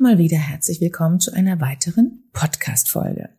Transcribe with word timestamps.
mal 0.00 0.18
wieder 0.18 0.38
herzlich 0.38 0.80
willkommen 0.80 1.18
zu 1.18 1.32
einer 1.32 1.60
weiteren 1.60 2.22
Podcast-Folge. 2.32 3.30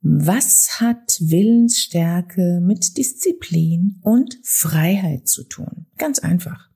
Was 0.00 0.80
hat 0.80 1.18
Willensstärke 1.20 2.60
mit 2.60 2.96
Disziplin 2.96 4.00
und 4.02 4.40
Freiheit 4.42 5.28
zu 5.28 5.44
tun? 5.44 5.86
Ganz 5.98 6.18
einfach. 6.18 6.68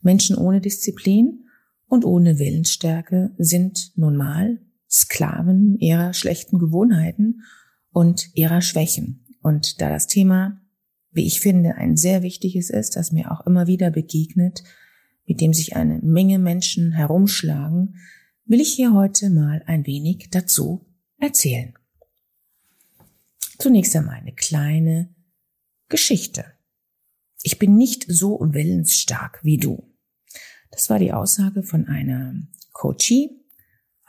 Menschen 0.00 0.36
ohne 0.36 0.62
Disziplin 0.62 1.44
und 1.88 2.06
ohne 2.06 2.38
Willensstärke 2.38 3.34
sind 3.36 3.92
nun 3.96 4.16
mal 4.16 4.60
Sklaven 4.90 5.76
ihrer 5.78 6.14
schlechten 6.14 6.58
Gewohnheiten 6.58 7.42
und 7.92 8.30
ihrer 8.34 8.62
Schwächen. 8.62 9.26
Und 9.42 9.82
da 9.82 9.90
das 9.90 10.06
Thema, 10.06 10.62
wie 11.10 11.26
ich 11.26 11.40
finde, 11.40 11.74
ein 11.74 11.98
sehr 11.98 12.22
wichtiges 12.22 12.70
ist, 12.70 12.96
das 12.96 13.12
mir 13.12 13.30
auch 13.30 13.46
immer 13.46 13.66
wieder 13.66 13.90
begegnet, 13.90 14.62
mit 15.26 15.40
dem 15.40 15.52
sich 15.52 15.76
eine 15.76 15.98
Menge 15.98 16.38
Menschen 16.38 16.92
herumschlagen, 16.92 17.96
will 18.44 18.60
ich 18.60 18.72
hier 18.72 18.94
heute 18.94 19.30
mal 19.30 19.62
ein 19.66 19.86
wenig 19.86 20.28
dazu 20.30 20.86
erzählen. 21.18 21.74
Zunächst 23.58 23.94
einmal 23.96 24.16
eine 24.16 24.34
kleine 24.34 25.14
Geschichte. 25.88 26.44
Ich 27.42 27.58
bin 27.58 27.76
nicht 27.76 28.06
so 28.08 28.38
willensstark 28.40 29.40
wie 29.42 29.56
du. 29.56 29.94
Das 30.70 30.90
war 30.90 30.98
die 30.98 31.12
Aussage 31.12 31.62
von 31.62 31.86
einer 31.86 32.34
Coachie, 32.72 33.30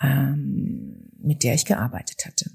ähm, 0.02 1.10
mit 1.18 1.44
der 1.44 1.56
ich 1.56 1.66
gearbeitet 1.66 2.26
hatte. 2.26 2.52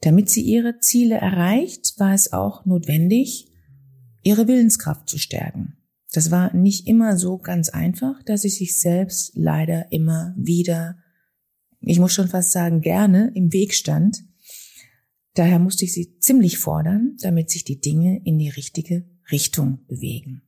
Damit 0.00 0.28
sie 0.28 0.42
ihre 0.42 0.80
Ziele 0.80 1.16
erreicht, 1.16 1.94
war 1.98 2.12
es 2.12 2.32
auch 2.32 2.64
notwendig, 2.66 3.48
ihre 4.22 4.48
Willenskraft 4.48 5.08
zu 5.08 5.18
stärken. 5.18 5.81
Das 6.12 6.30
war 6.30 6.54
nicht 6.54 6.86
immer 6.86 7.16
so 7.16 7.38
ganz 7.38 7.70
einfach, 7.70 8.22
dass 8.22 8.44
ich 8.44 8.56
sich 8.56 8.76
selbst 8.76 9.32
leider 9.34 9.90
immer 9.92 10.34
wieder, 10.36 10.98
ich 11.80 11.98
muss 11.98 12.12
schon 12.12 12.28
fast 12.28 12.52
sagen, 12.52 12.82
gerne 12.82 13.32
im 13.34 13.52
Weg 13.52 13.74
stand. 13.74 14.22
Daher 15.34 15.58
musste 15.58 15.86
ich 15.86 15.94
sie 15.94 16.18
ziemlich 16.18 16.58
fordern, 16.58 17.16
damit 17.20 17.50
sich 17.50 17.64
die 17.64 17.80
Dinge 17.80 18.20
in 18.24 18.38
die 18.38 18.50
richtige 18.50 19.08
Richtung 19.30 19.86
bewegen. 19.86 20.42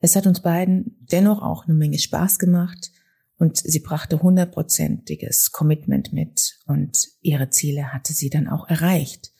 Es 0.00 0.14
hat 0.14 0.26
uns 0.26 0.40
beiden 0.40 0.96
dennoch 1.10 1.40
auch 1.42 1.64
eine 1.64 1.74
Menge 1.74 1.98
Spaß 1.98 2.38
gemacht 2.38 2.92
und 3.38 3.56
sie 3.56 3.80
brachte 3.80 4.22
hundertprozentiges 4.22 5.52
Commitment 5.52 6.12
mit 6.12 6.58
und 6.66 7.08
ihre 7.22 7.48
Ziele 7.48 7.94
hatte 7.94 8.12
sie 8.12 8.28
dann 8.28 8.48
auch 8.48 8.68
erreicht. 8.68 9.32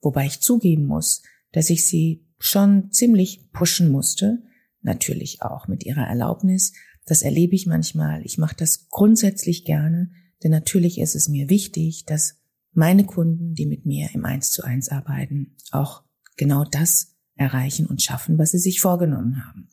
Wobei 0.00 0.26
ich 0.26 0.40
zugeben 0.40 0.86
muss, 0.86 1.22
dass 1.50 1.70
ich 1.70 1.84
sie 1.84 2.27
schon 2.38 2.92
ziemlich 2.92 3.50
pushen 3.52 3.90
musste, 3.90 4.42
natürlich 4.82 5.42
auch 5.42 5.68
mit 5.68 5.84
ihrer 5.84 6.06
Erlaubnis. 6.06 6.72
Das 7.06 7.22
erlebe 7.22 7.54
ich 7.54 7.66
manchmal. 7.66 8.24
Ich 8.24 8.38
mache 8.38 8.56
das 8.56 8.88
grundsätzlich 8.88 9.64
gerne, 9.64 10.10
denn 10.42 10.50
natürlich 10.50 10.98
ist 10.98 11.14
es 11.14 11.28
mir 11.28 11.48
wichtig, 11.48 12.04
dass 12.04 12.36
meine 12.72 13.04
Kunden, 13.04 13.54
die 13.54 13.66
mit 13.66 13.86
mir 13.86 14.10
im 14.14 14.24
Eins 14.24 14.50
zu 14.50 14.62
eins 14.62 14.88
arbeiten, 14.88 15.56
auch 15.72 16.04
genau 16.36 16.64
das 16.64 17.16
erreichen 17.34 17.86
und 17.86 18.02
schaffen, 18.02 18.38
was 18.38 18.52
sie 18.52 18.58
sich 18.58 18.80
vorgenommen 18.80 19.44
haben. 19.46 19.68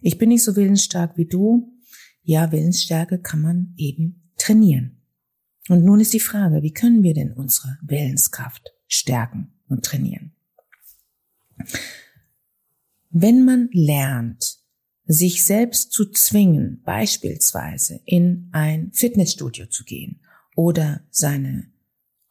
Ich 0.00 0.18
bin 0.18 0.28
nicht 0.28 0.44
so 0.44 0.54
willensstark 0.54 1.16
wie 1.16 1.26
du. 1.26 1.72
Ja, 2.22 2.52
Willensstärke 2.52 3.18
kann 3.18 3.40
man 3.40 3.74
eben 3.76 4.32
trainieren. 4.36 5.02
Und 5.68 5.84
nun 5.84 6.00
ist 6.00 6.12
die 6.12 6.20
Frage, 6.20 6.62
wie 6.62 6.72
können 6.72 7.02
wir 7.02 7.14
denn 7.14 7.32
unsere 7.32 7.78
Willenskraft 7.82 8.72
stärken 8.86 9.52
und 9.68 9.84
trainieren? 9.84 10.32
Wenn 13.10 13.44
man 13.44 13.68
lernt, 13.72 14.58
sich 15.06 15.42
selbst 15.44 15.92
zu 15.92 16.10
zwingen, 16.10 16.82
beispielsweise 16.84 18.00
in 18.04 18.48
ein 18.52 18.92
Fitnessstudio 18.92 19.66
zu 19.66 19.84
gehen 19.84 20.20
oder 20.54 21.00
seine 21.10 21.70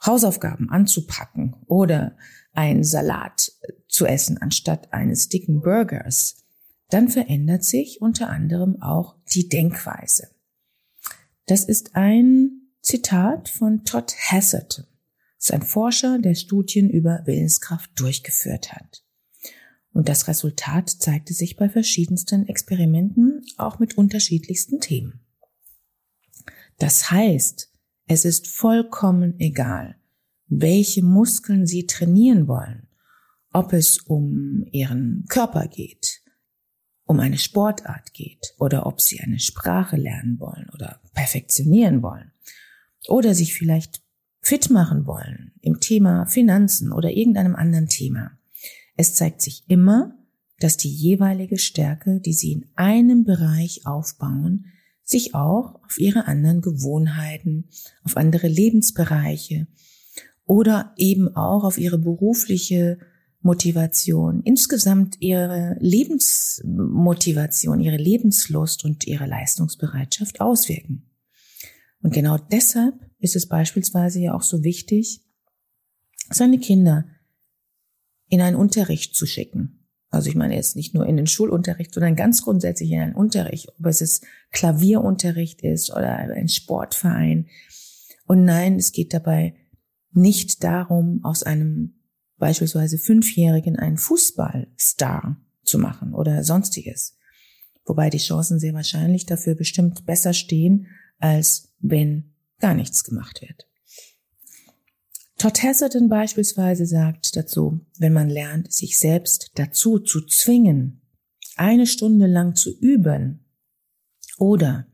Hausaufgaben 0.06 0.70
anzupacken 0.70 1.56
oder 1.66 2.16
ein 2.54 2.84
Salat 2.84 3.52
zu 3.88 4.06
essen 4.06 4.38
anstatt 4.38 4.94
eines 4.94 5.28
dicken 5.30 5.62
Burgers, 5.62 6.44
dann 6.90 7.10
verändert 7.10 7.64
sich 7.64 8.02
unter 8.02 8.30
anderem 8.30 8.82
auch 8.82 9.16
die 9.34 9.50
Denkweise. 9.50 10.30
Das 11.48 11.64
ist 11.64 11.96
ein 11.96 12.72
Zitat 12.82 13.50
von 13.50 13.84
Todd 13.86 14.14
Hasserton. 14.16 14.86
Das 15.38 15.46
ist 15.46 15.54
ein 15.54 15.62
Forscher, 15.64 16.20
der 16.20 16.36
Studien 16.36 16.90
über 16.90 17.22
Willenskraft 17.26 17.92
durchgeführt 17.96 18.74
hat. 18.74 19.04
Und 19.98 20.10
das 20.10 20.28
Resultat 20.28 20.92
zeigte 20.92 21.34
sich 21.34 21.58
bei 21.58 21.70
verschiedensten 21.70 22.48
Experimenten, 22.48 23.44
auch 23.58 23.80
mit 23.80 23.98
unterschiedlichsten 23.98 24.80
Themen. 24.80 25.22
Das 26.78 27.10
heißt, 27.10 27.74
es 28.06 28.24
ist 28.24 28.46
vollkommen 28.46 29.40
egal, 29.40 29.96
welche 30.46 31.04
Muskeln 31.04 31.66
Sie 31.66 31.88
trainieren 31.88 32.48
wollen, 32.48 32.88
ob 33.52 33.74
es 33.74 33.98
um 33.98 34.68
Ihren 34.72 35.26
Körper 35.30 35.68
geht, 35.68 36.22
um 37.06 37.20
eine 37.20 37.40
Sportart 37.40 38.14
geht 38.14 38.54
oder 38.60 38.86
ob 38.86 39.02
Sie 39.02 39.20
eine 39.20 39.40
Sprache 39.40 39.98
lernen 39.98 40.40
wollen 40.40 40.70
oder 40.76 41.02
perfektionieren 41.16 42.04
wollen 42.04 42.34
oder 43.08 43.34
sich 43.34 43.56
vielleicht 43.56 44.04
fit 44.42 44.70
machen 44.70 45.08
wollen 45.08 45.54
im 45.62 45.80
Thema 45.80 46.28
Finanzen 46.28 46.92
oder 46.92 47.10
irgendeinem 47.10 47.56
anderen 47.56 47.88
Thema. 47.88 48.37
Es 48.98 49.14
zeigt 49.14 49.42
sich 49.42 49.64
immer, 49.68 50.16
dass 50.60 50.76
die 50.76 50.90
jeweilige 50.90 51.60
Stärke, 51.60 52.20
die 52.20 52.34
sie 52.34 52.52
in 52.52 52.66
einem 52.76 53.24
Bereich 53.24 53.86
aufbauen, 53.86 54.66
sich 55.04 55.36
auch 55.36 55.76
auf 55.86 56.00
ihre 56.00 56.26
anderen 56.26 56.62
Gewohnheiten, 56.62 57.70
auf 58.04 58.18
andere 58.18 58.48
Lebensbereiche 58.48 59.68
oder 60.46 60.94
eben 60.98 61.36
auch 61.36 61.64
auf 61.64 61.78
ihre 61.78 62.00
berufliche 62.00 62.98
Motivation, 63.42 64.42
insgesamt 64.44 65.22
ihre 65.22 65.78
Lebensmotivation, 65.80 67.80
ihre 67.80 67.98
Lebenslust 67.98 68.84
und 68.84 69.06
ihre 69.06 69.28
Leistungsbereitschaft 69.28 70.42
auswirken. 70.42 71.04
Und 72.02 72.14
genau 72.14 72.38
deshalb 72.38 72.96
ist 73.20 73.36
es 73.36 73.48
beispielsweise 73.48 74.20
ja 74.20 74.34
auch 74.34 74.42
so 74.42 74.64
wichtig, 74.64 75.24
seine 76.30 76.60
Kinder 76.60 77.06
in 78.30 78.42
einen 78.42 78.56
Unterricht 78.56 79.16
zu 79.16 79.26
schicken. 79.26 79.88
Also 80.10 80.30
ich 80.30 80.36
meine 80.36 80.56
jetzt 80.56 80.76
nicht 80.76 80.94
nur 80.94 81.06
in 81.06 81.18
den 81.18 81.28
Schulunterricht, 81.28 81.94
sondern 81.94 82.16
ganz 82.16 82.42
grundsätzlich 82.42 82.92
in 82.92 83.02
einen 83.02 83.16
Unterricht, 83.16 83.70
ob 83.78 83.86
es 83.86 84.00
jetzt 84.00 84.26
Klavierunterricht 84.52 85.62
ist 85.62 85.92
oder 85.92 86.16
ein 86.18 86.48
Sportverein. 86.48 87.48
Und 88.26 88.46
nein, 88.46 88.76
es 88.76 88.92
geht 88.94 89.14
dabei 89.14 89.56
nicht 90.12 90.64
darum, 90.64 91.24
aus 91.24 91.44
einem 91.44 91.96
beispielsweise 92.38 92.98
Fünfjährigen 92.98 93.78
einen 93.78 93.98
Fußballstar 93.98 95.38
zu 95.64 95.80
machen 95.80 96.14
oder 96.14 96.44
sonstiges. 96.44 97.18
Wobei 97.86 98.10
die 98.10 98.18
Chancen 98.18 98.60
sehr 98.60 98.74
wahrscheinlich 98.74 99.26
dafür 99.26 99.56
bestimmt 99.56 100.06
besser 100.06 100.34
stehen, 100.34 100.88
als 101.20 101.74
wenn 101.80 102.34
gar 102.60 102.74
nichts 102.74 103.04
gemacht 103.04 103.42
wird. 103.42 103.68
Todd 105.38 105.62
Hesserton 105.62 106.10
beispielsweise 106.10 106.88
sagt 106.88 107.36
dazu, 107.36 107.86
wenn 108.00 108.12
man 108.12 108.30
lernt, 108.30 108.74
sich 108.74 108.98
selbst 108.98 109.52
dazu 109.56 110.00
zu 110.00 110.26
zwingen, 110.26 111.02
eine 111.56 111.86
Stunde 111.86 112.26
lang 112.26 112.56
zu 112.56 112.76
üben 112.80 113.46
oder 114.40 114.88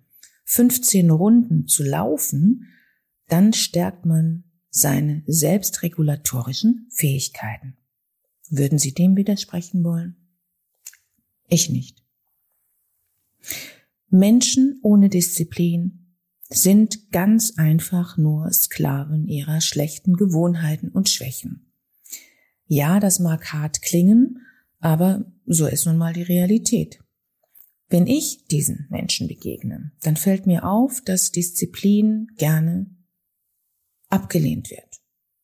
15 0.45 1.11
Runden 1.11 1.67
zu 1.67 1.83
laufen, 1.83 2.67
dann 3.27 3.53
stärkt 3.53 4.05
man 4.05 4.43
seine 4.69 5.23
selbstregulatorischen 5.27 6.87
Fähigkeiten. 6.91 7.77
Würden 8.49 8.79
Sie 8.79 8.93
dem 8.93 9.15
widersprechen 9.15 9.83
wollen? 9.83 10.17
Ich 11.47 11.69
nicht. 11.69 12.03
Menschen 14.09 14.79
ohne 14.83 15.09
Disziplin 15.09 16.02
sind 16.49 17.11
ganz 17.11 17.53
einfach 17.57 18.17
nur 18.17 18.51
Sklaven 18.51 19.27
ihrer 19.27 19.61
schlechten 19.61 20.13
Gewohnheiten 20.15 20.89
und 20.89 21.09
Schwächen. 21.09 21.71
Ja, 22.67 22.99
das 22.99 23.19
mag 23.19 23.53
hart 23.53 23.81
klingen, 23.81 24.39
aber 24.79 25.31
so 25.45 25.67
ist 25.67 25.85
nun 25.85 25.97
mal 25.97 26.13
die 26.13 26.23
Realität. 26.23 26.99
Wenn 27.89 28.07
ich 28.07 28.45
diesen 28.45 28.87
Menschen 28.89 29.27
begegne, 29.27 29.91
dann 30.01 30.15
fällt 30.15 30.47
mir 30.47 30.65
auf, 30.67 31.01
dass 31.01 31.31
Disziplin 31.31 32.27
gerne 32.37 32.87
abgelehnt 34.09 34.71
wird. 34.71 35.01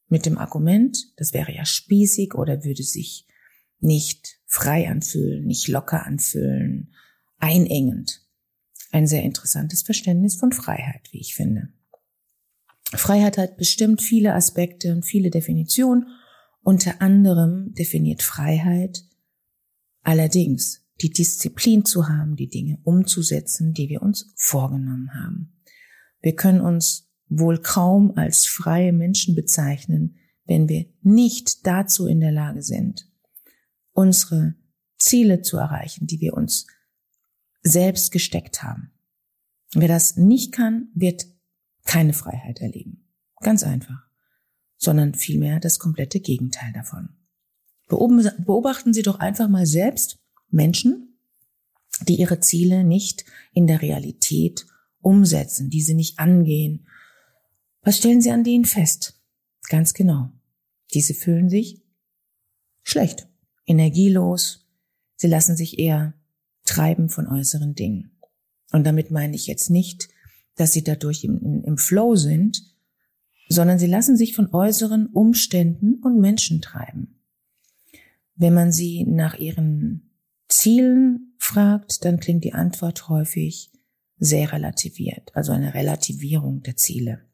Mit 0.07 0.25
dem 0.25 0.38
Argument, 0.38 0.98
das 1.18 1.34
wäre 1.34 1.54
ja 1.54 1.66
spießig 1.66 2.34
oder 2.34 2.63
würde 2.63 2.84
sich 2.84 3.28
nicht 3.80 4.40
frei 4.48 4.90
anfühlen, 4.90 5.46
nicht 5.46 5.68
locker 5.68 6.06
anfühlen, 6.06 6.94
einengend. 7.38 8.25
Ein 8.91 9.07
sehr 9.07 9.24
interessantes 9.24 9.83
Verständnis 9.83 10.36
von 10.36 10.51
Freiheit, 10.51 11.09
wie 11.12 11.19
ich 11.19 11.36
finde. 11.36 11.69
Freiheit 12.94 13.38
hat 13.38 13.57
bestimmt 13.57 14.01
viele 14.01 14.33
Aspekte 14.33 14.91
und 14.91 15.06
viele 15.06 15.30
Definitionen. 15.30 16.07
Unter 16.62 17.01
anderem 17.01 17.74
definiert 17.74 18.24
Freiheit 18.24 19.03
allerdings 20.01 20.86
die 21.01 21.12
Disziplin 21.12 21.86
zu 21.86 22.09
haben, 22.09 22.36
die 22.36 22.50
Dinge 22.50 22.80
umzusetzen, 22.83 23.74
die 23.74 23.89
wir 23.89 24.01
uns 24.01 24.33
vorgenommen 24.36 25.13
haben. 25.13 25.53
Wir 26.21 26.36
können 26.36 26.62
uns 26.62 27.09
wohl 27.27 27.59
kaum 27.59 28.18
als 28.18 28.45
freie 28.45 28.91
Menschen 28.91 29.36
bezeichnen, 29.36 30.18
wenn 30.45 30.68
wir 30.68 30.88
nicht 31.01 31.65
dazu 31.68 32.07
in 32.07 32.19
der 32.19 32.31
Lage 32.31 32.63
sind, 32.63 33.07
unsere 33.94 34.56
Ziele 34.97 35.41
zu 35.41 35.57
erreichen, 35.57 36.07
die 36.07 36.19
wir 36.19 36.33
uns 36.33 36.65
selbst 37.69 38.12
gesteckt 38.12 38.63
haben. 38.63 38.92
Wer 39.74 39.88
das 39.88 40.18
nicht 40.18 40.51
kann, 40.51 40.89
wird 40.94 41.25
keine 41.86 42.13
Freiheit 42.13 42.60
erleben. 42.60 43.07
Ganz 43.42 43.63
einfach. 43.63 44.07
Sondern 44.77 45.13
vielmehr 45.13 45.60
das 45.60 45.80
komplette 45.80 46.19
Gegenteil 46.19 46.74
davon. 46.74 47.10
Beobachten 47.88 48.94
Sie 48.94 49.01
doch 49.01 49.19
einfach 49.19 49.48
mal 49.50 49.66
selbst 49.66 50.19
Menschen, 50.50 51.19
die 52.07 52.19
ihre 52.19 52.39
Ziele 52.39 52.83
nicht 52.83 53.25
in 53.54 53.68
der 53.68 53.81
Realität 53.81 54.65
umsetzen, 55.01 55.69
die 55.69 55.81
sie 55.81 55.95
nicht 55.95 56.19
angehen. 56.19 56.88
Was 57.81 57.98
stellen 57.98 58.22
Sie 58.22 58.31
an 58.31 58.44
denen 58.44 58.65
fest? 58.65 59.22
Ganz 59.69 59.94
genau. 59.94 60.31
Diese 60.94 61.13
fühlen 61.13 61.50
sich 61.50 61.81
schlecht, 62.83 63.27
energielos. 63.65 64.68
Sie 65.15 65.27
lassen 65.27 65.56
sich 65.56 65.80
eher 65.80 66.13
treiben 66.69 67.10
von 67.10 67.27
äußeren 67.27 67.74
Dingen. 67.74 68.12
Und 68.71 68.86
damit 68.86 69.12
meine 69.12 69.36
ich 69.36 69.48
jetzt 69.48 69.69
nicht, 69.69 70.10
dass 70.56 70.71
sie 70.71 70.83
dadurch 70.83 71.24
im, 71.24 71.63
im 71.63 71.77
Flow 71.77 72.16
sind, 72.16 72.63
sondern 73.48 73.80
sie 73.80 73.88
lassen 73.88 74.16
sich 74.16 74.36
von 74.36 74.54
äußeren 74.54 75.07
Umständen 75.07 75.95
und 75.95 76.19
Menschen 76.19 76.62
treiben. 76.62 77.19
Wenn 78.36 78.54
man 78.54 78.71
sie 78.71 79.04
nach 79.06 79.36
ihren 79.36 80.12
Zielen 80.48 81.33
fragt, 81.39 82.06
dann 82.06 82.19
klingt 82.19 82.44
die 82.44 82.54
Antwort 82.54 83.10
häufig 83.10 83.72
sehr 84.18 84.51
relativiert, 84.51 85.36
also 85.36 85.51
eine 85.51 85.74
Relativierung 85.74 86.62
der 86.62 86.75
Ziele. 86.75 87.25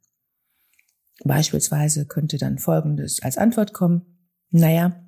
Beispielsweise 1.23 2.05
könnte 2.05 2.37
dann 2.37 2.57
Folgendes 2.57 3.21
als 3.21 3.37
Antwort 3.37 3.73
kommen. 3.73 4.05
Naja, 4.51 5.04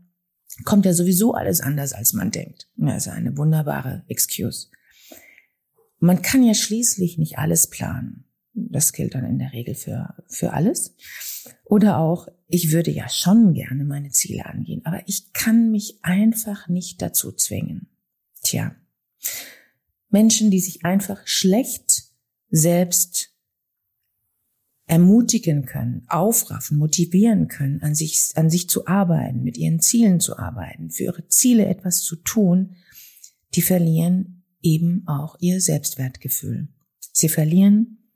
kommt 0.63 0.85
ja 0.85 0.93
sowieso 0.93 1.33
alles 1.33 1.61
anders, 1.61 1.93
als 1.93 2.13
man 2.13 2.31
denkt. 2.31 2.67
Also 2.81 3.11
eine 3.11 3.37
wunderbare 3.37 4.03
Excuse. 4.07 4.67
Man 5.99 6.21
kann 6.21 6.43
ja 6.43 6.53
schließlich 6.53 7.17
nicht 7.17 7.37
alles 7.37 7.67
planen. 7.67 8.25
Das 8.53 8.91
gilt 8.91 9.15
dann 9.15 9.25
in 9.25 9.39
der 9.39 9.53
Regel 9.53 9.75
für, 9.75 10.15
für 10.27 10.53
alles. 10.53 10.95
Oder 11.63 11.99
auch, 11.99 12.27
ich 12.47 12.71
würde 12.71 12.91
ja 12.91 13.07
schon 13.09 13.53
gerne 13.53 13.83
meine 13.83 14.09
Ziele 14.09 14.45
angehen, 14.45 14.81
aber 14.85 15.01
ich 15.07 15.33
kann 15.33 15.69
mich 15.71 15.99
einfach 16.01 16.67
nicht 16.67 17.01
dazu 17.01 17.31
zwingen. 17.31 17.87
Tja, 18.41 18.75
Menschen, 20.09 20.49
die 20.51 20.59
sich 20.59 20.85
einfach 20.85 21.27
schlecht 21.27 22.05
selbst 22.49 23.36
ermutigen 24.87 25.65
können, 25.65 26.03
aufraffen, 26.07 26.77
motivieren 26.77 27.49
können, 27.49 27.81
an 27.81 27.93
sich, 27.93 28.31
an 28.35 28.49
sich 28.49 28.69
zu 28.69 28.87
arbeiten, 28.87 29.43
mit 29.43 29.57
ihren 29.57 29.81
Zielen 29.81 30.21
zu 30.21 30.37
arbeiten, 30.37 30.89
für 30.89 31.03
ihre 31.03 31.27
Ziele 31.27 31.65
etwas 31.65 32.01
zu 32.01 32.15
tun, 32.15 32.75
die 33.53 33.61
verlieren 33.61 34.45
eben 34.61 35.05
auch 35.05 35.35
ihr 35.39 35.59
Selbstwertgefühl. 35.59 36.69
Sie 37.11 37.29
verlieren 37.29 38.11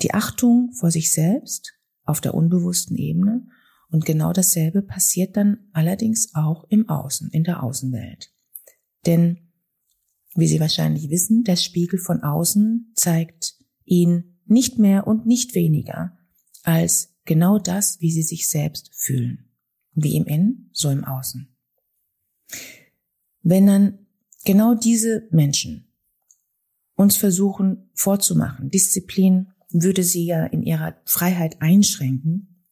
die 0.00 0.14
Achtung 0.14 0.72
vor 0.72 0.90
sich 0.90 1.12
selbst 1.12 1.74
auf 2.04 2.20
der 2.20 2.34
unbewussten 2.34 2.96
Ebene 2.96 3.46
und 3.90 4.06
genau 4.06 4.32
dasselbe 4.32 4.80
passiert 4.80 5.36
dann 5.36 5.58
allerdings 5.72 6.34
auch 6.34 6.64
im 6.70 6.88
Außen, 6.88 7.28
in 7.30 7.44
der 7.44 7.62
Außenwelt. 7.62 8.32
Denn, 9.04 9.52
wie 10.34 10.48
Sie 10.48 10.60
wahrscheinlich 10.60 11.10
wissen, 11.10 11.44
der 11.44 11.56
Spiegel 11.56 11.98
von 11.98 12.22
außen 12.22 12.92
zeigt 12.94 13.56
Ihnen 13.84 14.31
nicht 14.46 14.78
mehr 14.78 15.06
und 15.06 15.26
nicht 15.26 15.54
weniger 15.54 16.16
als 16.62 17.14
genau 17.24 17.58
das, 17.58 18.00
wie 18.00 18.12
sie 18.12 18.22
sich 18.22 18.48
selbst 18.48 18.90
fühlen. 18.94 19.48
Wie 19.94 20.16
im 20.16 20.24
Innen, 20.24 20.70
so 20.72 20.90
im 20.90 21.04
Außen. 21.04 21.48
Wenn 23.42 23.66
dann 23.66 23.98
genau 24.44 24.74
diese 24.74 25.28
Menschen 25.30 25.92
uns 26.94 27.16
versuchen 27.16 27.90
vorzumachen, 27.94 28.70
Disziplin 28.70 29.52
würde 29.70 30.02
sie 30.02 30.24
ja 30.24 30.46
in 30.46 30.62
ihrer 30.62 30.96
Freiheit 31.04 31.60
einschränken, 31.60 32.64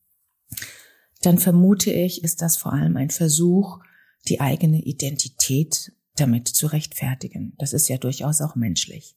dann 1.22 1.38
vermute 1.38 1.92
ich, 1.92 2.24
ist 2.24 2.40
das 2.42 2.56
vor 2.56 2.72
allem 2.72 2.96
ein 2.96 3.10
Versuch, 3.10 3.80
die 4.28 4.40
eigene 4.40 4.82
Identität 4.82 5.92
damit 6.16 6.48
zu 6.48 6.66
rechtfertigen. 6.66 7.54
Das 7.58 7.72
ist 7.72 7.88
ja 7.88 7.98
durchaus 7.98 8.40
auch 8.40 8.54
menschlich. 8.54 9.16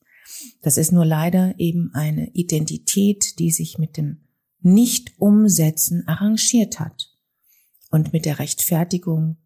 Das 0.62 0.78
ist 0.78 0.92
nur 0.92 1.04
leider 1.04 1.54
eben 1.58 1.90
eine 1.94 2.30
Identität, 2.30 3.38
die 3.38 3.50
sich 3.50 3.78
mit 3.78 3.96
dem 3.96 4.24
Nicht-Umsetzen 4.60 6.06
arrangiert 6.08 6.80
hat. 6.80 7.10
Und 7.90 8.12
mit 8.12 8.24
der 8.24 8.38
Rechtfertigung 8.38 9.36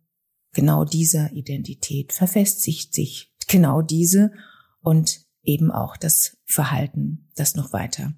genau 0.52 0.84
dieser 0.84 1.32
Identität 1.32 2.12
verfestigt 2.12 2.94
sich 2.94 3.34
genau 3.46 3.82
diese 3.82 4.32
und 4.80 5.20
eben 5.42 5.70
auch 5.70 5.96
das 5.96 6.36
Verhalten, 6.44 7.30
das 7.34 7.56
noch 7.56 7.72
weiter 7.72 8.14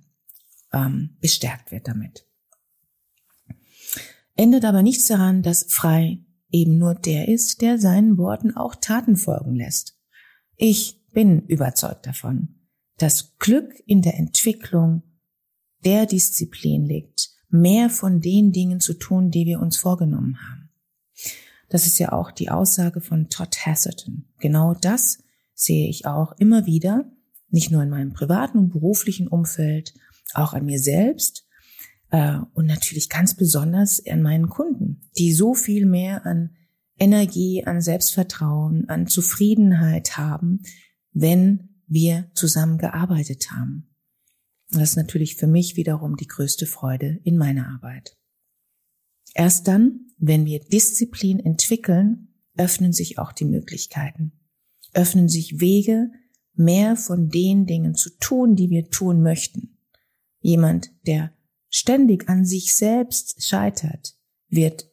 ähm, 0.73 1.17
bestärkt 1.21 1.73
wird 1.73 1.89
damit. 1.89 2.27
Ändert 4.37 4.65
aber 4.65 4.83
nichts 4.83 5.07
daran, 5.07 5.43
dass 5.43 5.67
frei 5.69 6.25
eben 6.51 6.79
nur 6.79 6.95
der 6.95 7.29
ist, 7.29 7.61
der 7.61 7.79
seinen 7.79 8.19
Worten 8.19 8.57
auch 8.57 8.75
Taten 8.75 9.17
folgen 9.17 9.55
lässt. 9.55 9.99
Ich 10.57 11.00
bin 11.13 11.47
überzeugt 11.47 12.07
davon, 12.07 12.61
dass 12.99 13.37
Glück 13.39 13.73
in 13.87 14.03
der 14.03 14.17
Entwicklung 14.19 15.03
der 15.85 16.07
Disziplin 16.07 16.85
liegt, 16.85 17.31
mehr 17.49 17.91
von 17.91 18.21
den 18.21 18.53
Dingen 18.53 18.81
zu 18.81 18.95
tun, 18.95 19.31
die 19.31 19.47
wir 19.47 19.61
uns 19.61 19.77
vorgenommen 19.77 20.39
haben. 20.41 20.71
Das 21.69 21.87
ist 21.87 21.99
ja 21.99 22.13
auch 22.13 22.31
die 22.31 22.51
Aussage 22.51 23.01
von 23.01 23.29
Todd 23.29 23.57
Hasserton. 23.65 24.27
Genau 24.39 24.75
das 24.75 25.23
sehe 25.55 25.89
ich 25.89 26.07
auch 26.07 26.33
immer 26.39 26.67
wieder, 26.67 27.11
nicht 27.49 27.71
nur 27.71 27.83
in 27.83 27.91
meinem 27.91 28.13
privaten 28.13 28.59
und 28.59 28.71
beruflichen 28.71 29.29
Umfeld, 29.29 29.95
auch 30.35 30.53
an 30.53 30.65
mir 30.65 30.79
selbst 30.79 31.47
äh, 32.11 32.39
und 32.55 32.67
natürlich 32.67 33.09
ganz 33.09 33.35
besonders 33.35 34.05
an 34.07 34.23
meinen 34.23 34.49
Kunden, 34.49 35.09
die 35.19 35.33
so 35.33 35.55
viel 35.55 35.87
mehr 35.87 36.27
an 36.27 36.51
Energie, 36.99 37.65
an 37.65 37.81
Selbstvertrauen, 37.81 38.89
an 38.89 39.07
Zufriedenheit 39.07 40.19
haben, 40.19 40.63
wenn 41.13 41.83
wir 41.87 42.31
zusammen 42.35 42.79
gearbeitet 42.79 43.51
haben. 43.51 43.95
das 44.71 44.91
ist 44.91 44.97
natürlich 44.97 45.37
für 45.37 45.49
mich 45.49 45.77
wiederum 45.77 46.17
die 46.17 46.29
größte 46.29 46.67
Freude 46.67 47.21
in 47.25 47.37
meiner 47.37 47.69
Arbeit. 47.69 48.17
Erst 49.35 49.67
dann, 49.67 50.07
wenn 50.19 50.45
wir 50.45 50.61
Disziplin 50.61 51.41
entwickeln, 51.41 52.29
öffnen 52.57 52.93
sich 52.93 53.19
auch 53.19 53.33
die 53.33 53.45
Möglichkeiten, 53.45 54.33
öffnen 54.93 55.29
sich 55.29 55.61
Wege, 55.61 56.11
mehr 56.55 56.97
von 56.97 57.29
den 57.29 57.67
Dingen 57.67 57.95
zu 57.95 58.11
tun, 58.19 58.55
die 58.55 58.71
wir 58.71 58.91
tun 58.91 59.23
möchten. 59.23 59.79
Jemand, 60.41 60.93
der 61.07 61.33
ständig 61.69 62.29
an 62.29 62.45
sich 62.45 62.75
selbst 62.75 63.43
scheitert, 63.43 64.17
wird 64.49 64.91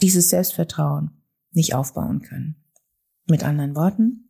dieses 0.00 0.30
Selbstvertrauen 0.30 1.22
nicht 1.50 1.74
aufbauen 1.74 2.20
können. 2.20 2.64
Mit 3.26 3.44
anderen 3.44 3.74
Worten, 3.74 4.25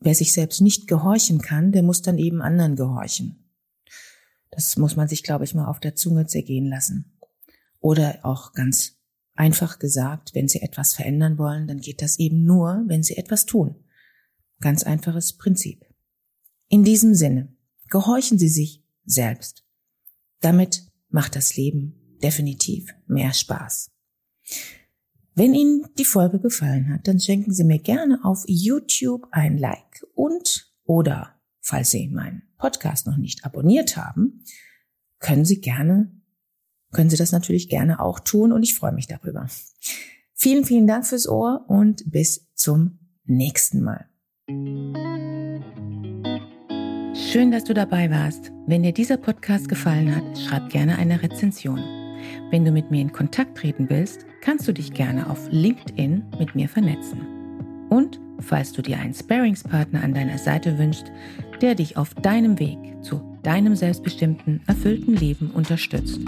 Wer 0.00 0.14
sich 0.14 0.32
selbst 0.32 0.60
nicht 0.60 0.88
gehorchen 0.88 1.40
kann, 1.40 1.72
der 1.72 1.82
muss 1.82 2.02
dann 2.02 2.18
eben 2.18 2.42
anderen 2.42 2.76
gehorchen. 2.76 3.50
Das 4.50 4.76
muss 4.76 4.96
man 4.96 5.08
sich, 5.08 5.22
glaube 5.22 5.44
ich, 5.44 5.54
mal 5.54 5.66
auf 5.66 5.80
der 5.80 5.94
Zunge 5.94 6.26
zergehen 6.26 6.66
lassen. 6.66 7.18
Oder 7.80 8.20
auch 8.22 8.52
ganz 8.52 8.98
einfach 9.34 9.78
gesagt, 9.78 10.34
wenn 10.34 10.48
Sie 10.48 10.60
etwas 10.60 10.94
verändern 10.94 11.38
wollen, 11.38 11.66
dann 11.66 11.80
geht 11.80 12.02
das 12.02 12.18
eben 12.18 12.44
nur, 12.44 12.82
wenn 12.86 13.02
Sie 13.02 13.16
etwas 13.16 13.46
tun. 13.46 13.76
Ganz 14.60 14.82
einfaches 14.82 15.32
Prinzip. 15.34 15.86
In 16.68 16.84
diesem 16.84 17.14
Sinne, 17.14 17.54
gehorchen 17.88 18.38
Sie 18.38 18.48
sich 18.48 18.84
selbst. 19.04 19.64
Damit 20.40 20.84
macht 21.08 21.36
das 21.36 21.56
Leben 21.56 22.16
definitiv 22.22 22.94
mehr 23.06 23.32
Spaß. 23.32 23.90
Wenn 25.34 25.54
Ihnen 25.54 25.86
die 25.96 26.04
Folge 26.04 26.38
gefallen 26.38 26.92
hat, 26.92 27.08
dann 27.08 27.18
schenken 27.18 27.54
Sie 27.54 27.64
mir 27.64 27.78
gerne 27.78 28.20
auf 28.22 28.44
YouTube 28.46 29.26
ein 29.30 29.56
Like 29.56 30.04
und 30.14 30.70
oder 30.84 31.40
falls 31.60 31.90
Sie 31.90 32.08
meinen 32.08 32.42
Podcast 32.58 33.06
noch 33.06 33.16
nicht 33.16 33.46
abonniert 33.46 33.96
haben, 33.96 34.44
können 35.20 35.46
Sie 35.46 35.62
gerne, 35.62 36.12
können 36.90 37.08
Sie 37.08 37.16
das 37.16 37.32
natürlich 37.32 37.70
gerne 37.70 38.00
auch 38.00 38.20
tun 38.20 38.52
und 38.52 38.62
ich 38.62 38.74
freue 38.74 38.92
mich 38.92 39.06
darüber. 39.06 39.46
Vielen, 40.34 40.66
vielen 40.66 40.86
Dank 40.86 41.06
fürs 41.06 41.26
Ohr 41.26 41.64
und 41.66 42.10
bis 42.10 42.52
zum 42.54 42.98
nächsten 43.24 43.82
Mal. 43.82 44.06
Schön, 47.14 47.52
dass 47.52 47.64
du 47.64 47.72
dabei 47.72 48.10
warst. 48.10 48.52
Wenn 48.66 48.82
dir 48.82 48.92
dieser 48.92 49.16
Podcast 49.16 49.70
gefallen 49.70 50.14
hat, 50.14 50.38
schreib 50.38 50.68
gerne 50.68 50.98
eine 50.98 51.22
Rezension. 51.22 51.78
Wenn 52.50 52.66
du 52.66 52.70
mit 52.70 52.90
mir 52.90 53.00
in 53.00 53.12
Kontakt 53.12 53.56
treten 53.56 53.88
willst, 53.88 54.26
kannst 54.42 54.68
du 54.68 54.74
dich 54.74 54.92
gerne 54.92 55.30
auf 55.30 55.48
LinkedIn 55.50 56.24
mit 56.38 56.54
mir 56.54 56.68
vernetzen. 56.68 57.20
Und 57.88 58.20
falls 58.40 58.72
du 58.72 58.82
dir 58.82 58.98
einen 58.98 59.14
Sparingspartner 59.14 60.02
an 60.02 60.12
deiner 60.12 60.36
Seite 60.36 60.78
wünschst, 60.78 61.10
der 61.62 61.74
dich 61.74 61.96
auf 61.96 62.12
deinem 62.14 62.58
Weg 62.58 62.78
zu 63.02 63.22
deinem 63.42 63.74
selbstbestimmten, 63.76 64.60
erfüllten 64.66 65.16
Leben 65.16 65.50
unterstützt, 65.50 66.20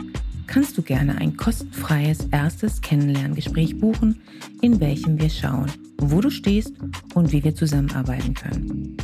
kannst 0.47 0.79
du 0.79 0.83
gerne 0.83 1.19
ein 1.19 1.37
kostenfreies 1.37 2.29
erstes 2.31 2.81
Kennenlerngespräch 2.81 3.79
buchen, 3.79 4.21
in 4.63 4.81
welchem 4.81 5.21
wir 5.21 5.31
schauen, 5.31 5.71
wo 5.99 6.21
du 6.21 6.31
stehst 6.31 6.75
und 7.15 7.33
wie 7.33 7.43
wir 7.43 7.55
zusammenarbeiten 7.55 8.35
können. 8.35 8.97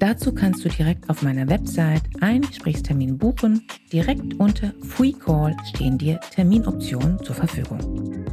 Dazu 0.00 0.32
kannst 0.32 0.64
du 0.64 0.68
direkt 0.68 1.10
auf 1.10 1.22
meiner 1.22 1.48
Website 1.48 2.02
einen 2.20 2.42
Gesprächstermin 2.42 3.18
buchen. 3.18 3.62
Direkt 3.92 4.34
unter 4.38 4.74
Free 4.82 5.12
Call 5.12 5.56
stehen 5.64 5.96
dir 5.96 6.20
Terminoptionen 6.34 7.18
zur 7.24 7.34
Verfügung. 7.34 8.26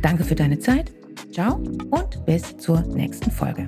Danke 0.00 0.24
für 0.24 0.34
deine 0.34 0.58
Zeit. 0.58 0.92
Ciao 1.30 1.56
und 1.90 2.24
bis 2.24 2.56
zur 2.56 2.80
nächsten 2.80 3.30
Folge. 3.30 3.66